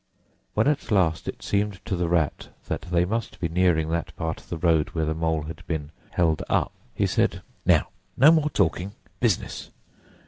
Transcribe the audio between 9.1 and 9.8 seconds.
Business!